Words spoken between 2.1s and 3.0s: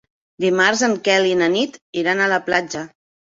a la platja.